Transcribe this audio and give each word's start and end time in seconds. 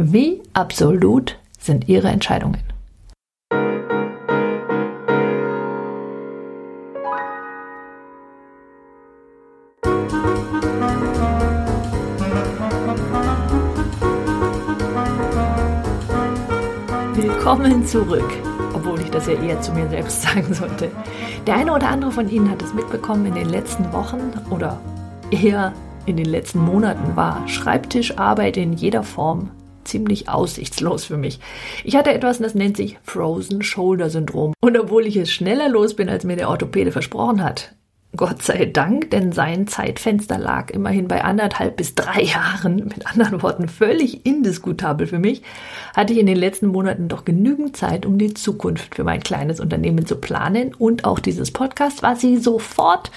Wie 0.00 0.40
absolut 0.52 1.36
sind 1.58 1.88
Ihre 1.88 2.06
Entscheidungen? 2.06 2.62
Willkommen 17.16 17.84
zurück, 17.84 18.22
obwohl 18.74 19.00
ich 19.00 19.10
das 19.10 19.26
ja 19.26 19.32
eher 19.32 19.60
zu 19.60 19.72
mir 19.72 19.88
selbst 19.88 20.22
sagen 20.22 20.54
sollte. 20.54 20.92
Der 21.44 21.56
eine 21.56 21.72
oder 21.72 21.88
andere 21.88 22.12
von 22.12 22.28
Ihnen 22.28 22.48
hat 22.48 22.62
es 22.62 22.72
mitbekommen 22.72 23.26
in 23.26 23.34
den 23.34 23.48
letzten 23.48 23.92
Wochen 23.92 24.30
oder 24.50 24.80
eher 25.32 25.72
in 26.06 26.16
den 26.16 26.26
letzten 26.26 26.60
Monaten 26.60 27.16
war 27.16 27.48
Schreibtischarbeit 27.48 28.56
in 28.56 28.74
jeder 28.74 29.02
Form 29.02 29.50
ziemlich 29.88 30.28
aussichtslos 30.28 31.04
für 31.04 31.16
mich. 31.16 31.40
Ich 31.84 31.96
hatte 31.96 32.12
etwas, 32.12 32.38
das 32.38 32.54
nennt 32.54 32.76
sich 32.76 32.98
Frozen 33.02 33.62
Shoulder 33.62 34.10
Syndrom. 34.10 34.52
Und 34.60 34.78
obwohl 34.78 35.06
ich 35.06 35.16
es 35.16 35.30
schneller 35.30 35.68
los 35.68 35.94
bin, 35.94 36.08
als 36.08 36.24
mir 36.24 36.36
der 36.36 36.48
Orthopäde 36.48 36.92
versprochen 36.92 37.42
hat, 37.42 37.74
Gott 38.16 38.42
sei 38.42 38.64
Dank, 38.64 39.10
denn 39.10 39.32
sein 39.32 39.66
Zeitfenster 39.66 40.38
lag 40.38 40.70
immerhin 40.70 41.08
bei 41.08 41.22
anderthalb 41.22 41.76
bis 41.76 41.94
drei 41.94 42.22
Jahren, 42.22 42.76
mit 42.76 43.06
anderen 43.06 43.42
Worten 43.42 43.68
völlig 43.68 44.24
indiskutabel 44.24 45.06
für 45.06 45.18
mich, 45.18 45.42
hatte 45.94 46.14
ich 46.14 46.18
in 46.18 46.26
den 46.26 46.38
letzten 46.38 46.68
Monaten 46.68 47.08
doch 47.08 47.26
genügend 47.26 47.76
Zeit, 47.76 48.06
um 48.06 48.16
die 48.16 48.32
Zukunft 48.32 48.94
für 48.94 49.04
mein 49.04 49.22
kleines 49.22 49.60
Unternehmen 49.60 50.06
zu 50.06 50.16
planen 50.16 50.74
und 50.74 51.04
auch 51.04 51.18
dieses 51.18 51.50
Podcast 51.50 52.02
war 52.02 52.16
sie 52.16 52.38
sofort 52.38 53.10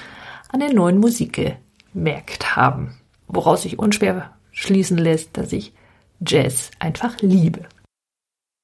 an 0.49 0.59
der 0.59 0.73
neuen 0.73 0.99
Musik 0.99 1.57
gemerkt 1.93 2.57
haben, 2.57 2.93
woraus 3.27 3.62
sich 3.62 3.79
unschwer 3.79 4.31
schließen 4.51 4.98
lässt, 4.98 5.38
dass 5.38 5.53
ich 5.53 5.73
Jazz 6.25 6.71
einfach 6.80 7.20
liebe. 7.21 7.61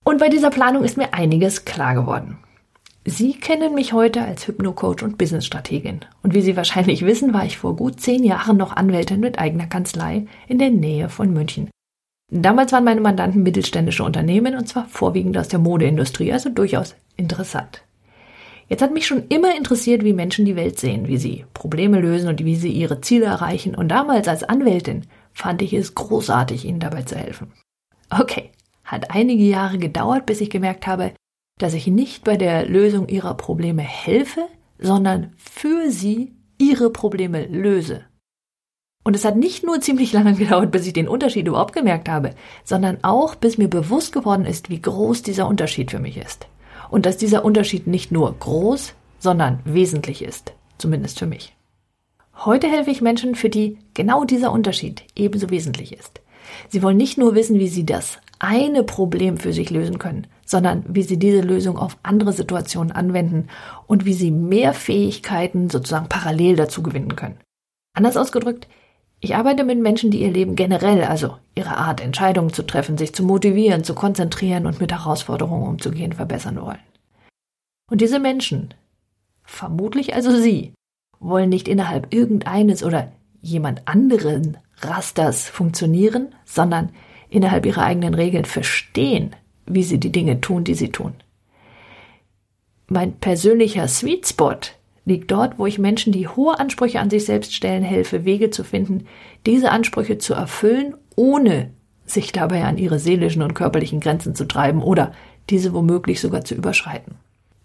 Und 0.06 0.20
bei 0.20 0.30
dieser 0.30 0.52
Planung 0.52 0.84
ist 0.84 0.96
mir 0.96 1.14
einiges 1.14 1.66
klar 1.66 1.96
geworden. 1.96 2.38
Sie 3.04 3.34
kennen 3.34 3.74
mich 3.74 3.94
heute 3.94 4.22
als 4.22 4.48
Hypnocoach 4.48 5.02
und 5.02 5.18
Businessstrategin. 5.18 6.02
Und 6.24 6.34
wie 6.34 6.42
Sie 6.42 6.58
wahrscheinlich 6.58 7.06
wissen, 7.06 7.34
war 7.34 7.46
ich 7.46 7.58
vor 7.58 7.76
gut 7.76 8.00
zehn 8.00 8.24
Jahren 8.24 8.58
noch 8.58 8.76
Anwältin 8.76 9.22
mit 9.22 9.40
eigener 9.40 9.66
Kanzlei 9.66 10.26
in 10.48 10.60
der 10.60 10.70
Nähe 10.70 11.10
von 11.10 11.34
München. 11.34 11.70
Damals 12.30 12.74
waren 12.74 12.84
meine 12.84 13.02
Mandanten 13.02 13.44
mittelständische 13.44 14.04
Unternehmen 14.04 14.56
und 14.56 14.68
zwar 14.68 14.86
vorwiegend 14.88 15.38
aus 15.38 15.48
der 15.48 15.60
Modeindustrie, 15.60 16.34
also 16.34 16.50
durchaus 16.50 16.96
interessant. 17.16 17.84
Jetzt 18.70 18.82
hat 18.82 18.94
mich 18.94 19.08
schon 19.08 19.24
immer 19.30 19.56
interessiert, 19.56 20.04
wie 20.04 20.12
Menschen 20.12 20.44
die 20.44 20.58
Welt 20.58 20.78
sehen, 20.78 21.08
wie 21.08 21.18
sie 21.18 21.46
Probleme 21.54 22.02
lösen 22.02 22.28
und 22.28 22.44
wie 22.44 22.58
sie 22.58 22.72
ihre 22.72 23.00
Ziele 23.00 23.26
erreichen. 23.26 23.74
Und 23.74 23.88
damals 23.88 24.28
als 24.28 24.44
Anwältin 24.44 25.04
fand 25.38 25.62
ich 25.62 25.74
es 25.74 25.94
großartig, 25.94 26.66
ihnen 26.66 26.80
dabei 26.80 27.04
zu 27.04 27.16
helfen. 27.16 27.54
Okay, 28.10 28.50
hat 28.84 29.12
einige 29.12 29.44
Jahre 29.44 29.78
gedauert, 29.78 30.26
bis 30.26 30.42
ich 30.42 30.50
gemerkt 30.50 30.88
habe, 30.88 31.14
dass 31.60 31.76
ich 31.76 31.86
nicht 31.86 32.24
bei 32.24 32.38
der 32.38 32.66
Lösung 32.66 33.08
ihrer 33.08 33.36
Probleme 33.36 33.84
helfe, 33.84 34.48
sondern 34.80 35.34
für 35.38 35.92
sie 35.92 36.34
ihre 36.58 36.90
Probleme 36.90 37.46
löse. 37.46 38.06
Und 39.04 39.16
es 39.16 39.26
hat 39.26 39.36
nicht 39.36 39.64
nur 39.64 39.80
ziemlich 39.80 40.12
lange 40.12 40.34
gedauert, 40.38 40.72
bis 40.72 40.88
ich 40.88 40.94
den 40.94 41.08
Unterschied 41.08 41.48
überhaupt 41.48 41.74
gemerkt 41.74 42.10
habe, 42.10 42.32
sondern 42.64 43.04
auch 43.04 43.36
bis 43.36 43.60
mir 43.60 43.70
bewusst 43.70 44.14
geworden 44.14 44.46
ist, 44.46 44.72
wie 44.72 44.82
groß 44.82 45.22
dieser 45.22 45.48
Unterschied 45.48 45.92
für 45.92 46.00
mich 46.00 46.18
ist. 46.18 46.48
Und 46.90 47.06
dass 47.06 47.18
dieser 47.18 47.46
Unterschied 47.46 47.86
nicht 47.86 48.12
nur 48.12 48.34
groß, 48.34 48.96
sondern 49.20 49.60
wesentlich 49.66 50.24
ist, 50.24 50.54
zumindest 50.80 51.20
für 51.20 51.28
mich. 51.28 51.57
Heute 52.46 52.68
helfe 52.68 52.92
ich 52.92 53.02
Menschen, 53.02 53.36
für 53.36 53.50
die 53.50 53.80
genau 53.94 54.24
dieser 54.24 54.52
Unterschied 54.52 55.04
ebenso 55.16 55.50
wesentlich 55.50 55.98
ist. 55.98 56.22
Sie 56.70 56.84
wollen 56.84 56.98
nicht 56.98 57.18
nur 57.18 57.36
wissen, 57.36 57.60
wie 57.60 57.68
sie 57.68 57.86
das 57.86 58.20
eine 58.40 58.84
Problem 58.84 59.38
für 59.38 59.54
sich 59.54 59.70
lösen 59.70 59.98
können, 59.98 60.28
sondern 60.46 60.86
wie 60.88 61.02
sie 61.02 61.18
diese 61.18 61.42
Lösung 61.42 61.78
auf 61.78 61.98
andere 62.04 62.34
Situationen 62.34 62.92
anwenden 62.92 63.48
und 63.88 64.06
wie 64.06 64.14
sie 64.14 64.32
mehr 64.32 64.74
Fähigkeiten 64.74 65.70
sozusagen 65.70 66.10
parallel 66.10 66.56
dazu 66.56 66.84
gewinnen 66.84 67.16
können. 67.16 67.40
Anders 67.94 68.18
ausgedrückt, 68.18 68.68
ich 69.20 69.36
arbeite 69.36 69.64
mit 69.64 69.80
Menschen, 69.80 70.12
die 70.12 70.22
ihr 70.22 70.32
Leben 70.32 70.56
generell, 70.56 71.04
also 71.04 71.38
ihre 71.56 71.78
Art, 71.78 72.02
Entscheidungen 72.02 72.54
zu 72.54 72.62
treffen, 72.62 73.00
sich 73.00 73.16
zu 73.16 73.24
motivieren, 73.24 73.84
zu 73.84 73.96
konzentrieren 73.96 74.68
und 74.68 74.80
mit 74.80 74.92
Herausforderungen 74.92 75.68
umzugehen, 75.68 76.14
verbessern 76.14 76.62
wollen. 76.62 76.78
Und 77.90 78.02
diese 78.02 78.20
Menschen, 78.20 78.76
vermutlich 79.44 80.14
also 80.14 80.38
Sie, 80.38 80.74
wollen 81.20 81.50
nicht 81.50 81.68
innerhalb 81.68 82.14
irgendeines 82.14 82.84
oder 82.84 83.12
jemand 83.42 83.88
anderen 83.88 84.58
Rasters 84.82 85.50
funktionieren, 85.50 86.30
sondern 86.46 86.90
innerhalb 87.30 87.66
ihrer 87.66 87.84
eigenen 87.84 88.14
Regeln 88.14 88.46
verstehen, 88.46 89.36
wie 89.66 89.84
sie 89.84 90.00
die 90.00 90.12
Dinge 90.12 90.42
tun, 90.42 90.64
die 90.64 90.76
sie 90.76 90.90
tun. 90.90 91.14
Mein 92.88 93.14
persönlicher 93.14 93.88
Sweet 93.88 94.28
Spot 94.28 94.56
liegt 95.06 95.32
dort, 95.32 95.58
wo 95.60 95.66
ich 95.66 95.80
Menschen, 95.80 96.14
die 96.14 96.28
hohe 96.28 96.60
Ansprüche 96.60 97.00
an 97.00 97.10
sich 97.10 97.26
selbst 97.26 97.54
stellen, 97.54 97.84
helfe, 97.84 98.26
Wege 98.26 98.50
zu 98.50 98.64
finden, 98.64 99.08
diese 99.46 99.72
Ansprüche 99.72 100.18
zu 100.18 100.34
erfüllen, 100.34 100.96
ohne 101.16 101.72
sich 102.06 102.32
dabei 102.32 102.64
an 102.64 102.78
ihre 102.78 103.00
seelischen 103.00 103.42
und 103.42 103.54
körperlichen 103.54 104.00
Grenzen 104.00 104.36
zu 104.36 104.46
treiben 104.46 104.82
oder 104.82 105.12
diese 105.50 105.74
womöglich 105.74 106.22
sogar 106.22 106.44
zu 106.46 106.56
überschreiten. 106.56 107.16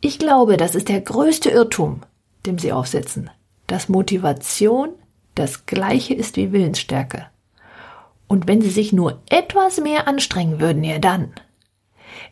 Ich 0.00 0.18
glaube, 0.18 0.56
das 0.56 0.74
ist 0.74 0.88
der 0.88 1.00
größte 1.00 1.50
Irrtum, 1.50 2.00
dem 2.46 2.58
sie 2.58 2.72
aufsetzen, 2.72 3.30
dass 3.72 3.88
Motivation 3.88 4.90
das 5.34 5.64
gleiche 5.64 6.12
ist 6.12 6.36
wie 6.36 6.52
Willensstärke. 6.52 7.28
Und 8.28 8.46
wenn 8.46 8.60
sie 8.60 8.68
sich 8.68 8.92
nur 8.92 9.22
etwas 9.30 9.80
mehr 9.80 10.06
anstrengen 10.06 10.60
würden, 10.60 10.84
ja 10.84 10.98
dann. 10.98 11.32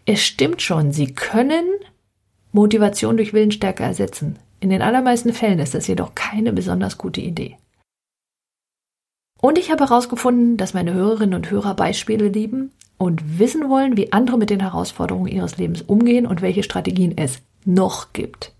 Es 0.04 0.22
stimmt 0.22 0.60
schon, 0.60 0.92
sie 0.92 1.14
können 1.14 1.64
Motivation 2.52 3.16
durch 3.16 3.32
Willensstärke 3.32 3.82
ersetzen. 3.82 4.38
In 4.60 4.68
den 4.68 4.82
allermeisten 4.82 5.32
Fällen 5.32 5.60
ist 5.60 5.72
das 5.72 5.86
jedoch 5.86 6.14
keine 6.14 6.52
besonders 6.52 6.98
gute 6.98 7.22
Idee. 7.22 7.56
Und 9.40 9.56
ich 9.56 9.70
habe 9.70 9.84
herausgefunden, 9.84 10.58
dass 10.58 10.74
meine 10.74 10.92
Hörerinnen 10.92 11.34
und 11.34 11.50
Hörer 11.50 11.72
Beispiele 11.72 12.28
lieben 12.28 12.72
und 12.98 13.38
wissen 13.38 13.70
wollen, 13.70 13.96
wie 13.96 14.12
andere 14.12 14.36
mit 14.36 14.50
den 14.50 14.60
Herausforderungen 14.60 15.32
ihres 15.32 15.56
Lebens 15.56 15.80
umgehen 15.80 16.26
und 16.26 16.42
welche 16.42 16.64
Strategien 16.64 17.16
es 17.16 17.40
noch 17.64 18.12
gibt. 18.12 18.52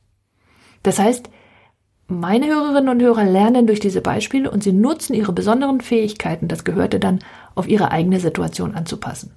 Das 0.83 0.99
heißt, 0.99 1.29
meine 2.11 2.49
Hörerinnen 2.49 2.89
und 2.89 3.03
Hörer 3.03 3.25
lernen 3.25 3.67
durch 3.67 3.81
diese 3.81 4.01
Beispiele 4.01 4.51
und 4.51 4.63
sie 4.63 4.73
nutzen 4.73 5.15
ihre 5.15 5.33
besonderen 5.33 5.81
Fähigkeiten, 5.81 6.49
das 6.49 6.65
Gehörte 6.65 7.01
dann 7.01 7.21
auf 7.55 7.69
ihre 7.69 7.91
eigene 7.91 8.21
Situation 8.21 8.75
anzupassen. 8.75 9.33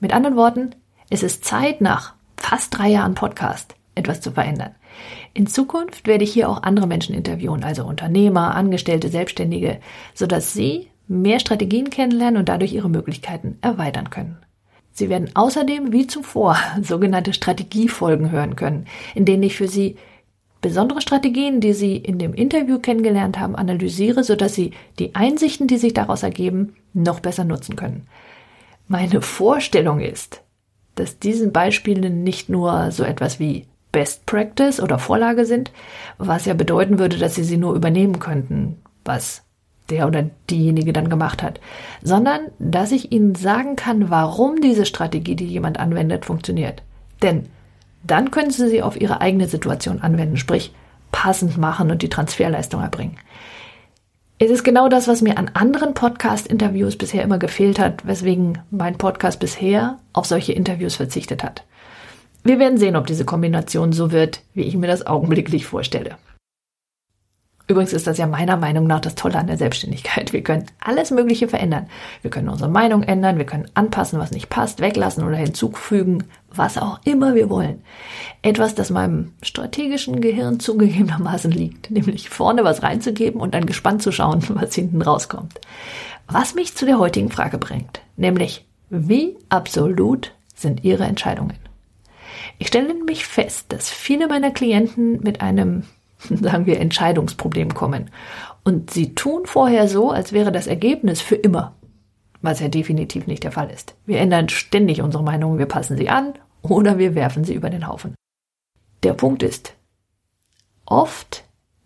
Mit 0.00 0.12
anderen 0.12 0.36
Worten, 0.36 0.74
es 1.10 1.22
ist 1.22 1.44
Zeit 1.44 1.80
nach 1.80 2.14
fast 2.36 2.76
drei 2.76 2.88
Jahren 2.88 3.14
Podcast 3.14 3.74
etwas 3.94 4.20
zu 4.20 4.32
verändern. 4.32 4.74
In 5.34 5.46
Zukunft 5.46 6.06
werde 6.06 6.24
ich 6.24 6.32
hier 6.32 6.48
auch 6.48 6.62
andere 6.62 6.86
Menschen 6.86 7.14
interviewen, 7.14 7.62
also 7.62 7.84
Unternehmer, 7.84 8.54
Angestellte, 8.54 9.08
Selbstständige, 9.08 9.78
sodass 10.14 10.52
sie 10.52 10.88
mehr 11.06 11.38
Strategien 11.38 11.90
kennenlernen 11.90 12.38
und 12.38 12.48
dadurch 12.48 12.72
ihre 12.72 12.88
Möglichkeiten 12.88 13.58
erweitern 13.60 14.10
können. 14.10 14.38
Sie 14.92 15.08
werden 15.08 15.30
außerdem 15.34 15.92
wie 15.92 16.06
zuvor 16.06 16.56
sogenannte 16.82 17.32
Strategiefolgen 17.32 18.30
hören 18.30 18.56
können, 18.56 18.86
in 19.14 19.24
denen 19.24 19.42
ich 19.42 19.56
für 19.56 19.68
Sie 19.68 19.96
besondere 20.60 21.00
Strategien, 21.00 21.60
die 21.60 21.72
Sie 21.72 21.96
in 21.96 22.18
dem 22.18 22.34
Interview 22.34 22.78
kennengelernt 22.78 23.38
haben, 23.38 23.56
analysiere, 23.56 24.24
sodass 24.24 24.54
Sie 24.54 24.72
die 24.98 25.14
Einsichten, 25.14 25.66
die 25.66 25.78
sich 25.78 25.94
daraus 25.94 26.22
ergeben, 26.22 26.74
noch 26.92 27.20
besser 27.20 27.44
nutzen 27.44 27.76
können. 27.76 28.06
Meine 28.88 29.22
Vorstellung 29.22 30.00
ist, 30.00 30.42
dass 30.96 31.18
diesen 31.18 31.52
Beispielen 31.52 32.22
nicht 32.24 32.48
nur 32.48 32.90
so 32.90 33.04
etwas 33.04 33.38
wie 33.38 33.66
Best 33.92 34.26
Practice 34.26 34.80
oder 34.80 34.98
Vorlage 34.98 35.46
sind, 35.46 35.72
was 36.18 36.44
ja 36.44 36.54
bedeuten 36.54 36.98
würde, 36.98 37.18
dass 37.18 37.34
Sie 37.34 37.44
sie 37.44 37.56
nur 37.56 37.74
übernehmen 37.74 38.18
könnten, 38.18 38.78
was 39.04 39.42
der 39.88 40.06
oder 40.06 40.30
diejenige 40.48 40.92
dann 40.92 41.08
gemacht 41.08 41.42
hat, 41.42 41.60
sondern 42.02 42.42
dass 42.58 42.92
ich 42.92 43.10
Ihnen 43.10 43.34
sagen 43.34 43.76
kann, 43.76 44.10
warum 44.10 44.60
diese 44.60 44.86
Strategie, 44.86 45.34
die 45.34 45.46
jemand 45.46 45.80
anwendet, 45.80 46.24
funktioniert. 46.24 46.82
Denn 47.22 47.46
dann 48.02 48.30
können 48.30 48.50
Sie 48.50 48.68
sie 48.68 48.82
auf 48.82 49.00
Ihre 49.00 49.20
eigene 49.20 49.46
Situation 49.46 50.00
anwenden, 50.00 50.36
sprich 50.36 50.74
passend 51.12 51.58
machen 51.58 51.90
und 51.90 52.02
die 52.02 52.08
Transferleistung 52.08 52.80
erbringen. 52.80 53.18
Es 54.38 54.50
ist 54.50 54.64
genau 54.64 54.88
das, 54.88 55.06
was 55.06 55.20
mir 55.20 55.36
an 55.36 55.50
anderen 55.52 55.92
Podcast-Interviews 55.92 56.96
bisher 56.96 57.22
immer 57.22 57.38
gefehlt 57.38 57.78
hat, 57.78 58.06
weswegen 58.06 58.58
mein 58.70 58.96
Podcast 58.96 59.38
bisher 59.38 59.98
auf 60.14 60.24
solche 60.24 60.54
Interviews 60.54 60.96
verzichtet 60.96 61.44
hat. 61.44 61.64
Wir 62.42 62.58
werden 62.58 62.78
sehen, 62.78 62.96
ob 62.96 63.06
diese 63.06 63.26
Kombination 63.26 63.92
so 63.92 64.12
wird, 64.12 64.40
wie 64.54 64.62
ich 64.62 64.76
mir 64.76 64.86
das 64.86 65.06
augenblicklich 65.06 65.66
vorstelle. 65.66 66.16
Übrigens 67.70 67.92
ist 67.92 68.08
das 68.08 68.18
ja 68.18 68.26
meiner 68.26 68.56
Meinung 68.56 68.88
nach 68.88 68.98
das 68.98 69.14
Tolle 69.14 69.38
an 69.38 69.46
der 69.46 69.56
Selbstständigkeit. 69.56 70.32
Wir 70.32 70.42
können 70.42 70.66
alles 70.80 71.12
Mögliche 71.12 71.46
verändern. 71.46 71.86
Wir 72.20 72.28
können 72.28 72.48
unsere 72.48 72.68
Meinung 72.68 73.04
ändern, 73.04 73.38
wir 73.38 73.46
können 73.46 73.70
anpassen, 73.74 74.18
was 74.18 74.32
nicht 74.32 74.48
passt, 74.48 74.80
weglassen 74.80 75.22
oder 75.22 75.36
hinzufügen, 75.36 76.24
was 76.52 76.78
auch 76.78 76.98
immer 77.04 77.36
wir 77.36 77.48
wollen. 77.48 77.84
Etwas, 78.42 78.74
das 78.74 78.90
meinem 78.90 79.34
strategischen 79.40 80.20
Gehirn 80.20 80.58
zugegebenermaßen 80.58 81.52
liegt, 81.52 81.92
nämlich 81.92 82.28
vorne 82.28 82.64
was 82.64 82.82
reinzugeben 82.82 83.40
und 83.40 83.54
dann 83.54 83.66
gespannt 83.66 84.02
zu 84.02 84.10
schauen, 84.10 84.42
was 84.48 84.74
hinten 84.74 85.00
rauskommt. 85.00 85.60
Was 86.26 86.56
mich 86.56 86.74
zu 86.74 86.86
der 86.86 86.98
heutigen 86.98 87.30
Frage 87.30 87.58
bringt, 87.58 88.00
nämlich, 88.16 88.66
Wie 88.88 89.36
absolut 89.48 90.32
sind 90.56 90.82
Ihre 90.82 91.04
Entscheidungen? 91.04 91.54
Ich 92.58 92.66
stelle 92.66 92.88
nämlich 92.88 93.26
fest, 93.26 93.66
dass 93.68 93.90
viele 93.90 94.26
meiner 94.26 94.50
Klienten 94.50 95.20
mit 95.22 95.40
einem, 95.40 95.84
sagen 96.40 96.66
wir, 96.66 96.80
Entscheidungsproblem 96.80 97.74
kommen. 97.74 98.10
Und 98.64 98.90
sie 98.90 99.14
tun 99.14 99.46
vorher 99.46 99.88
so, 99.88 100.10
als 100.10 100.32
wäre 100.32 100.52
das 100.52 100.66
Ergebnis 100.66 101.20
für 101.20 101.36
immer. 101.36 101.74
Was 102.42 102.60
ja 102.60 102.68
definitiv 102.68 103.26
nicht 103.26 103.44
der 103.44 103.52
Fall 103.52 103.70
ist. 103.70 103.94
Wir 104.06 104.18
ändern 104.18 104.48
ständig 104.48 105.02
unsere 105.02 105.22
Meinung, 105.22 105.58
wir 105.58 105.66
passen 105.66 105.96
sie 105.96 106.08
an 106.08 106.34
oder 106.62 106.98
wir 106.98 107.14
werfen 107.14 107.44
sie 107.44 107.54
über 107.54 107.70
den 107.70 107.86
Haufen. 107.86 108.14
Der 109.02 109.12
Punkt 109.12 109.42
ist, 109.42 109.74
oft 110.86 111.44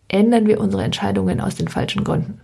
ändern 0.09 0.47
wir 0.47 0.61
unsere 0.61 0.85
Entscheidungen 0.85 1.41
aus 1.41 1.57
den 1.57 1.69
falschen 1.69 2.05
Gründen. 2.05 2.41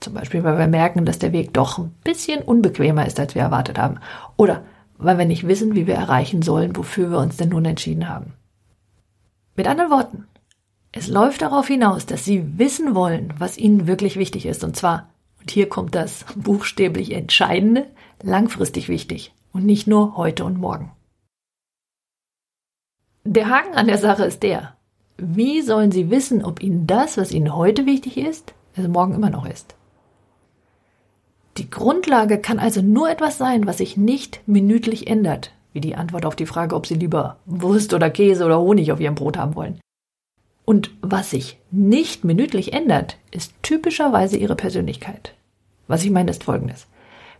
Zum 0.00 0.14
Beispiel, 0.14 0.44
weil 0.44 0.58
wir 0.58 0.66
merken, 0.66 1.06
dass 1.06 1.18
der 1.18 1.32
Weg 1.32 1.54
doch 1.54 1.78
ein 1.78 1.94
bisschen 2.04 2.42
unbequemer 2.42 3.06
ist, 3.06 3.18
als 3.18 3.34
wir 3.34 3.42
erwartet 3.42 3.78
haben. 3.78 3.98
Oder 4.36 4.62
weil 4.98 5.18
wir 5.18 5.24
nicht 5.24 5.46
wissen, 5.46 5.74
wie 5.74 5.86
wir 5.86 5.94
erreichen 5.94 6.42
sollen, 6.42 6.76
wofür 6.76 7.10
wir 7.10 7.18
uns 7.18 7.36
denn 7.36 7.48
nun 7.48 7.64
entschieden 7.64 8.08
haben. 8.08 8.34
Mit 9.56 9.66
anderen 9.66 9.90
Worten, 9.90 10.24
es 10.96 11.08
läuft 11.08 11.42
darauf 11.42 11.66
hinaus, 11.66 12.06
dass 12.06 12.24
Sie 12.24 12.58
wissen 12.58 12.94
wollen, 12.94 13.34
was 13.38 13.58
Ihnen 13.58 13.86
wirklich 13.86 14.16
wichtig 14.16 14.46
ist. 14.46 14.64
Und 14.64 14.76
zwar, 14.76 15.10
und 15.40 15.50
hier 15.50 15.68
kommt 15.68 15.94
das 15.94 16.24
buchstäblich 16.34 17.12
Entscheidende, 17.12 17.86
langfristig 18.22 18.88
wichtig 18.88 19.34
und 19.52 19.66
nicht 19.66 19.86
nur 19.86 20.16
heute 20.16 20.44
und 20.44 20.58
morgen. 20.58 20.92
Der 23.24 23.50
Haken 23.50 23.74
an 23.74 23.88
der 23.88 23.98
Sache 23.98 24.24
ist 24.24 24.42
der, 24.42 24.74
wie 25.18 25.60
sollen 25.60 25.92
Sie 25.92 26.10
wissen, 26.10 26.42
ob 26.42 26.62
Ihnen 26.62 26.86
das, 26.86 27.18
was 27.18 27.30
Ihnen 27.30 27.54
heute 27.54 27.84
wichtig 27.84 28.16
ist, 28.16 28.54
also 28.74 28.88
morgen 28.88 29.14
immer 29.14 29.30
noch 29.30 29.46
ist? 29.46 29.74
Die 31.58 31.68
Grundlage 31.68 32.38
kann 32.38 32.58
also 32.58 32.80
nur 32.80 33.10
etwas 33.10 33.36
sein, 33.36 33.66
was 33.66 33.78
sich 33.78 33.98
nicht 33.98 34.40
minütlich 34.46 35.08
ändert, 35.08 35.52
wie 35.74 35.80
die 35.80 35.96
Antwort 35.96 36.24
auf 36.24 36.36
die 36.36 36.46
Frage, 36.46 36.74
ob 36.74 36.86
Sie 36.86 36.94
lieber 36.94 37.36
Wurst 37.44 37.92
oder 37.92 38.08
Käse 38.08 38.46
oder 38.46 38.60
Honig 38.60 38.92
auf 38.92 39.00
Ihrem 39.00 39.14
Brot 39.14 39.36
haben 39.36 39.56
wollen. 39.56 39.78
Und 40.66 40.90
was 41.00 41.30
sich 41.30 41.58
nicht 41.70 42.24
minütlich 42.24 42.72
ändert, 42.72 43.16
ist 43.30 43.54
typischerweise 43.62 44.36
Ihre 44.36 44.56
Persönlichkeit. 44.56 45.32
Was 45.86 46.04
ich 46.04 46.10
meine, 46.10 46.32
ist 46.32 46.44
Folgendes. 46.44 46.88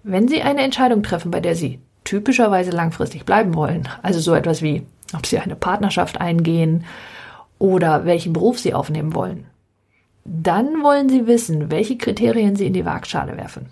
Wenn 0.04 0.28
Sie 0.28 0.40
eine 0.42 0.62
Entscheidung 0.62 1.02
treffen, 1.02 1.32
bei 1.32 1.40
der 1.40 1.56
Sie 1.56 1.80
typischerweise 2.04 2.70
langfristig 2.70 3.26
bleiben 3.26 3.54
wollen, 3.56 3.88
also 4.02 4.20
so 4.20 4.32
etwas 4.32 4.62
wie, 4.62 4.86
ob 5.12 5.26
Sie 5.26 5.38
eine 5.38 5.56
Partnerschaft 5.56 6.20
eingehen 6.20 6.84
oder 7.58 8.04
welchen 8.04 8.32
Beruf 8.32 8.60
Sie 8.60 8.72
aufnehmen 8.72 9.16
wollen, 9.16 9.46
dann 10.24 10.84
wollen 10.84 11.08
Sie 11.08 11.26
wissen, 11.26 11.72
welche 11.72 11.98
Kriterien 11.98 12.54
Sie 12.54 12.66
in 12.66 12.74
die 12.74 12.84
Waagschale 12.84 13.36
werfen. 13.36 13.70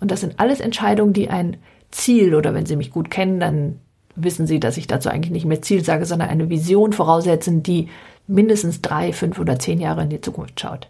Und 0.00 0.10
das 0.10 0.22
sind 0.22 0.40
alles 0.40 0.60
Entscheidungen, 0.60 1.12
die 1.12 1.28
ein 1.28 1.58
Ziel 1.90 2.34
oder 2.34 2.54
wenn 2.54 2.64
Sie 2.64 2.76
mich 2.76 2.90
gut 2.90 3.10
kennen, 3.10 3.38
dann 3.38 3.80
wissen 4.16 4.46
Sie, 4.46 4.60
dass 4.60 4.78
ich 4.78 4.86
dazu 4.86 5.10
eigentlich 5.10 5.32
nicht 5.32 5.44
mehr 5.44 5.60
Ziel 5.60 5.84
sage, 5.84 6.06
sondern 6.06 6.30
eine 6.30 6.48
Vision 6.48 6.94
voraussetzen, 6.94 7.62
die 7.62 7.88
mindestens 8.28 8.80
drei, 8.80 9.12
fünf 9.12 9.38
oder 9.38 9.58
zehn 9.58 9.80
Jahre 9.80 10.02
in 10.02 10.10
die 10.10 10.20
Zukunft 10.20 10.60
schaut. 10.60 10.88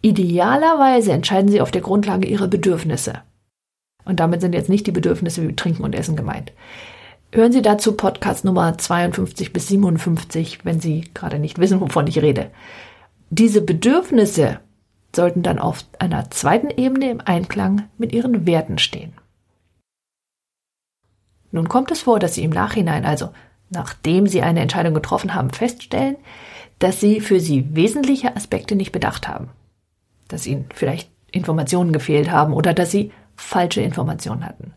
Idealerweise 0.00 1.12
entscheiden 1.12 1.50
Sie 1.50 1.60
auf 1.60 1.70
der 1.70 1.82
Grundlage 1.82 2.26
Ihrer 2.26 2.48
Bedürfnisse. 2.48 3.20
Und 4.04 4.18
damit 4.18 4.40
sind 4.40 4.54
jetzt 4.54 4.68
nicht 4.68 4.86
die 4.86 4.92
Bedürfnisse 4.92 5.46
wie 5.46 5.54
Trinken 5.54 5.84
und 5.84 5.94
Essen 5.94 6.16
gemeint. 6.16 6.52
Hören 7.32 7.52
Sie 7.52 7.62
dazu 7.62 7.92
Podcast 7.92 8.44
Nummer 8.44 8.76
52 8.76 9.52
bis 9.52 9.68
57, 9.68 10.64
wenn 10.64 10.80
Sie 10.80 11.04
gerade 11.14 11.38
nicht 11.38 11.58
wissen, 11.58 11.80
wovon 11.80 12.06
ich 12.06 12.20
rede. 12.20 12.50
Diese 13.30 13.62
Bedürfnisse 13.62 14.60
sollten 15.14 15.42
dann 15.42 15.58
auf 15.58 15.84
einer 15.98 16.30
zweiten 16.30 16.70
Ebene 16.70 17.10
im 17.10 17.20
Einklang 17.20 17.88
mit 17.96 18.12
ihren 18.12 18.46
Werten 18.46 18.78
stehen. 18.78 19.12
Nun 21.52 21.68
kommt 21.68 21.90
es 21.90 22.02
vor, 22.02 22.18
dass 22.18 22.34
Sie 22.34 22.42
im 22.42 22.50
Nachhinein, 22.50 23.04
also 23.04 23.30
nachdem 23.70 24.26
Sie 24.26 24.42
eine 24.42 24.60
Entscheidung 24.60 24.94
getroffen 24.94 25.34
haben, 25.34 25.50
feststellen, 25.50 26.16
dass 26.82 26.98
Sie 26.98 27.20
für 27.20 27.38
Sie 27.38 27.76
wesentliche 27.76 28.34
Aspekte 28.34 28.74
nicht 28.74 28.90
bedacht 28.90 29.28
haben. 29.28 29.50
Dass 30.26 30.46
Ihnen 30.46 30.66
vielleicht 30.74 31.10
Informationen 31.30 31.92
gefehlt 31.92 32.30
haben 32.30 32.52
oder 32.52 32.74
dass 32.74 32.90
Sie 32.90 33.12
falsche 33.36 33.80
Informationen 33.80 34.44
hatten. 34.44 34.74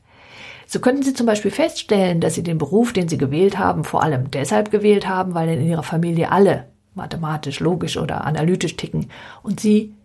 So 0.67 0.79
könnten 0.79 1.03
Sie 1.03 1.13
zum 1.13 1.25
Beispiel 1.25 1.51
feststellen, 1.51 2.21
dass 2.21 2.35
Sie 2.35 2.43
den 2.43 2.59
Beruf, 2.59 2.93
den 2.93 3.07
Sie 3.07 3.17
gewählt 3.17 3.57
haben, 3.57 3.83
vor 3.83 4.03
allem 4.03 4.29
deshalb 4.29 4.69
gewählt 4.69 5.07
haben, 5.07 5.33
weil 5.33 5.49
in 5.49 5.67
Ihrer 5.67 5.83
Familie 5.83 6.31
alle 6.31 6.67
mathematisch, 6.93 7.59
logisch 7.59 7.97
oder 7.97 8.23
analytisch 8.23 8.77
ticken 8.77 9.09
und 9.41 9.59
Sie 9.59 9.95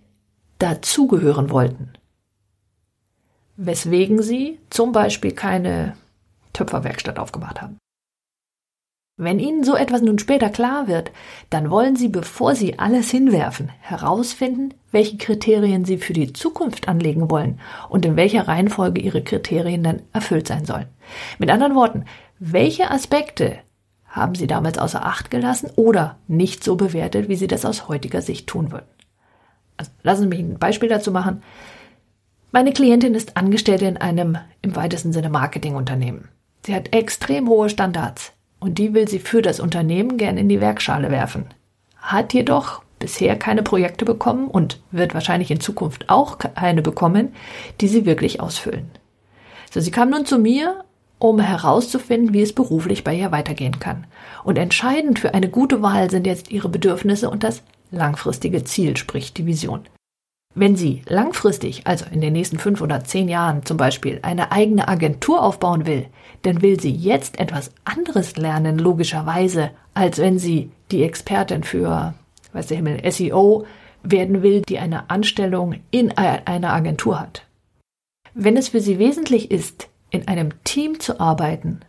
dazugehören 0.59 1.51
wollten. 1.51 1.93
Weswegen 3.57 4.23
sie 4.23 4.59
zum 4.71 4.93
Beispiel 4.93 5.33
keine 5.33 5.97
Töpferwerkstatt 6.55 7.19
aufgemacht 7.19 7.61
haben. 7.61 7.77
Wenn 9.23 9.39
Ihnen 9.39 9.65
so 9.65 9.77
etwas 9.77 10.01
nun 10.01 10.19
später 10.19 10.49
klar 10.49 10.89
wird, 10.89 11.13
dann 11.51 11.71
wollen 11.71 11.95
Sie, 11.95 12.09
bevor 12.09 12.55
Sie 12.55 12.79
alles 12.79 13.11
hinwerfen, 13.11 13.69
herausfinden, 13.81 14.73
welche 14.93 15.19
Kriterien 15.19 15.85
Sie 15.85 15.99
für 15.99 16.15
die 16.15 16.33
Zukunft 16.33 16.89
anlegen 16.89 17.31
wollen 17.31 17.61
und 17.91 18.07
in 18.07 18.17
welcher 18.17 18.49
Reihenfolge 18.49 19.03
Ihre 19.03 19.23
Kriterien 19.23 19.83
dann 19.83 20.01
erfüllt 20.15 20.49
sein 20.49 20.65
sollen. 20.65 20.87
Mit 21.39 21.51
anderen 21.51 21.75
Worten, 21.75 22.07
welche 22.39 22.91
Aspekte 22.91 23.59
haben 24.07 24.35
Sie 24.35 24.47
damals 24.47 24.79
außer 24.79 25.05
Acht 25.05 25.31
gelassen 25.31 25.69
oder 25.77 26.17
nicht 26.27 26.65
so 26.65 26.77
bewertet, 26.77 27.29
wie 27.29 27.37
Sie 27.37 27.47
das 27.47 27.67
aus 27.67 27.89
heutiger 27.89 28.23
Sicht 28.23 28.47
tun 28.47 28.73
würden? 28.73 28.89
Also 29.77 29.91
lassen 30.03 30.23
Sie 30.23 30.29
mich 30.29 30.39
ein 30.39 30.59
Beispiel 30.59 30.89
dazu 30.89 31.13
machen. 31.13 31.43
Meine 32.53 32.73
Klientin 32.73 33.15
ist 33.15 33.37
Angestellte 33.37 33.85
in 33.85 33.99
einem 33.99 34.39
im 34.63 34.75
weitesten 34.77 35.13
Sinne 35.13 35.29
Marketingunternehmen. 35.29 36.29
Sie 36.65 36.75
hat 36.75 36.95
extrem 36.95 37.51
hohe 37.51 37.69
Standards 37.69 38.33
und 38.61 38.79
die 38.79 38.95
will 38.95 39.09
sie 39.09 39.19
für 39.19 39.43
das 39.43 39.59
Unternehmen 39.59 40.17
gern 40.17 40.37
in 40.37 40.49
die 40.49 40.61
Werkschale 40.61 41.11
werfen. 41.11 41.47
Hat 41.97 42.33
jedoch 42.33 42.83
bisher 42.99 43.37
keine 43.37 43.63
Projekte 43.63 44.05
bekommen 44.05 44.49
und 44.49 44.81
wird 44.91 45.15
wahrscheinlich 45.15 45.51
in 45.51 45.61
Zukunft 45.61 46.09
auch 46.09 46.39
keine 46.39 46.83
bekommen, 46.83 47.35
die 47.81 47.89
sie 47.89 48.07
wirklich 48.07 48.41
ausfüllen. 48.41 48.91
So, 49.71 49.81
sie 49.81 49.91
kam 49.91 50.11
nun 50.11 50.27
zu 50.27 50.39
mir, 50.39 50.85
um 51.19 51.41
herauszufinden, 51.41 52.33
wie 52.35 52.43
es 52.43 52.53
beruflich 52.53 53.03
bei 53.03 53.15
ihr 53.15 53.33
weitergehen 53.33 53.79
kann. 53.79 54.07
Und 54.45 54.59
entscheidend 54.59 55.19
für 55.19 55.35
eine 55.35 55.49
gute 55.49 55.83
Wahl 55.83 56.11
sind 56.11 56.27
jetzt 56.27 56.51
ihre 56.51 56.69
Bedürfnisse 56.69 57.31
und 57.31 57.43
das 57.43 57.63
langfristige 57.91 58.65
Ziel, 58.65 58.97
sprich 58.97 59.33
die 59.33 59.47
Vision. 59.47 59.83
Wenn 60.55 60.75
sie 60.75 61.03
langfristig, 61.07 61.87
also 61.87 62.07
in 62.11 62.21
den 62.21 62.33
nächsten 62.33 62.59
fünf 62.59 62.81
oder 62.81 63.05
zehn 63.05 63.29
Jahren 63.29 63.65
zum 63.65 63.77
Beispiel, 63.77 64.19
eine 64.23 64.51
eigene 64.51 64.89
Agentur 64.89 65.43
aufbauen 65.43 65.87
will, 65.87 66.07
dann 66.43 66.61
will 66.61 66.81
sie 66.81 66.91
jetzt 66.91 67.39
etwas 67.39 67.71
anderes 67.85 68.37
lernen, 68.37 68.79
logischerweise, 68.79 69.71
als 69.95 70.19
wenn 70.19 70.39
sie 70.39 70.73
die 70.91 71.05
Expertin 71.05 71.63
für, 71.63 72.15
weiß 72.53 72.67
der 72.67 72.79
Himmel, 72.79 73.13
SEO 73.13 73.65
werden 74.03 74.43
will, 74.43 74.63
die 74.63 74.81
eine 74.81 75.09
Anstellung 75.09 75.77
in 75.93 76.17
einer 76.17 76.73
Agentur 76.73 77.21
hat. 77.21 77.47
Wenn 78.35 78.57
es 78.57 78.71
für 78.71 78.81
sie 78.81 78.99
wesentlich 78.99 79.53
ist, 79.53 79.89
in 80.11 80.27
einem 80.27 80.51
Team 80.65 80.99
zu 80.99 81.21
arbeiten, 81.21 81.81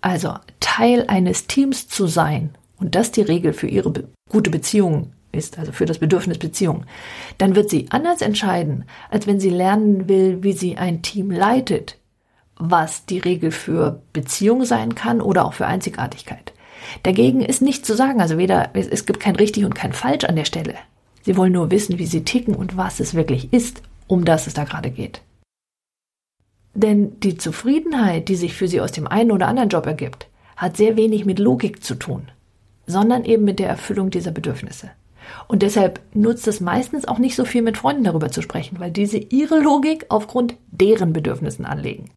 also 0.00 0.34
Teil 0.60 1.04
eines 1.08 1.46
Teams 1.46 1.88
zu 1.88 2.06
sein, 2.06 2.54
und 2.78 2.94
das 2.94 3.10
die 3.10 3.22
Regel 3.22 3.52
für 3.52 3.66
ihre 3.66 3.92
gute 4.30 4.50
Beziehung 4.50 5.12
ist, 5.38 5.58
also 5.58 5.72
für 5.72 5.86
das 5.86 5.98
Bedürfnis 5.98 6.38
Beziehung, 6.38 6.84
dann 7.38 7.54
wird 7.54 7.70
sie 7.70 7.86
anders 7.90 8.20
entscheiden, 8.20 8.84
als 9.10 9.26
wenn 9.26 9.40
sie 9.40 9.50
lernen 9.50 10.08
will, 10.08 10.42
wie 10.42 10.52
sie 10.52 10.76
ein 10.76 11.00
Team 11.00 11.30
leitet, 11.30 11.96
was 12.56 13.06
die 13.06 13.18
Regel 13.18 13.50
für 13.50 14.02
Beziehung 14.12 14.64
sein 14.64 14.94
kann 14.94 15.22
oder 15.22 15.46
auch 15.46 15.54
für 15.54 15.66
Einzigartigkeit. 15.66 16.52
Dagegen 17.02 17.40
ist 17.40 17.62
nichts 17.62 17.86
zu 17.86 17.94
sagen, 17.94 18.20
also 18.20 18.36
weder, 18.36 18.70
es 18.74 19.06
gibt 19.06 19.20
kein 19.20 19.36
richtig 19.36 19.64
und 19.64 19.74
kein 19.74 19.92
falsch 19.92 20.24
an 20.24 20.36
der 20.36 20.44
Stelle. 20.44 20.74
Sie 21.22 21.36
wollen 21.36 21.52
nur 21.52 21.70
wissen, 21.70 21.98
wie 21.98 22.06
sie 22.06 22.24
ticken 22.24 22.54
und 22.54 22.76
was 22.76 23.00
es 23.00 23.14
wirklich 23.14 23.52
ist, 23.52 23.82
um 24.06 24.24
das 24.24 24.46
es 24.46 24.54
da 24.54 24.64
gerade 24.64 24.90
geht. 24.90 25.20
Denn 26.74 27.18
die 27.20 27.36
Zufriedenheit, 27.36 28.28
die 28.28 28.36
sich 28.36 28.54
für 28.54 28.68
sie 28.68 28.80
aus 28.80 28.92
dem 28.92 29.06
einen 29.06 29.32
oder 29.32 29.48
anderen 29.48 29.68
Job 29.68 29.86
ergibt, 29.86 30.28
hat 30.56 30.76
sehr 30.76 30.96
wenig 30.96 31.24
mit 31.24 31.38
Logik 31.38 31.82
zu 31.82 31.94
tun, 31.94 32.30
sondern 32.86 33.24
eben 33.24 33.44
mit 33.44 33.58
der 33.58 33.68
Erfüllung 33.68 34.10
dieser 34.10 34.30
Bedürfnisse. 34.30 34.90
Und 35.46 35.62
deshalb 35.62 36.00
nutzt 36.14 36.46
es 36.48 36.60
meistens 36.60 37.06
auch 37.06 37.18
nicht 37.18 37.36
so 37.36 37.44
viel 37.44 37.62
mit 37.62 37.76
Freunden 37.76 38.04
darüber 38.04 38.30
zu 38.30 38.42
sprechen, 38.42 38.80
weil 38.80 38.90
diese 38.90 39.18
ihre 39.18 39.60
Logik 39.60 40.06
aufgrund 40.08 40.56
deren 40.70 41.12
Bedürfnissen 41.12 41.64
anlegen. 41.64 42.10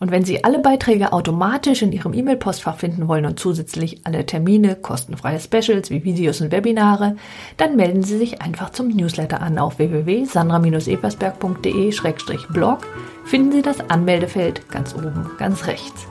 Und 0.00 0.10
wenn 0.10 0.24
Sie 0.24 0.42
alle 0.42 0.58
Beiträge 0.58 1.12
automatisch 1.12 1.82
in 1.82 1.92
Ihrem 1.92 2.12
E-Mail-Postfach 2.12 2.76
finden 2.76 3.06
wollen 3.06 3.24
und 3.24 3.38
zusätzlich 3.38 4.04
alle 4.04 4.26
Termine, 4.26 4.74
kostenfreie 4.74 5.38
Specials 5.38 5.90
wie 5.90 6.02
Videos 6.02 6.40
und 6.40 6.50
Webinare, 6.50 7.14
dann 7.56 7.76
melden 7.76 8.02
Sie 8.02 8.18
sich 8.18 8.42
einfach 8.42 8.70
zum 8.70 8.88
Newsletter 8.88 9.40
an 9.40 9.58
auf 9.58 9.78
www.sandra-eversberg.de-blog 9.78 12.78
finden 13.24 13.52
Sie 13.52 13.62
das 13.62 13.78
Anmeldefeld 13.88 14.68
ganz 14.68 14.96
oben, 14.96 15.30
ganz 15.38 15.68
rechts. 15.68 16.08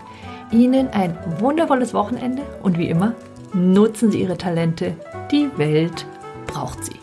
Ihnen 0.52 0.90
ein 0.90 1.18
wundervolles 1.40 1.94
Wochenende 1.94 2.44
und 2.62 2.78
wie 2.78 2.90
immer, 2.90 3.14
nutzen 3.54 4.12
Sie 4.12 4.22
Ihre 4.22 4.38
Talente. 4.38 4.96
Die 5.32 5.50
Welt 5.58 6.06
braucht 6.48 6.84
sie. 6.86 7.01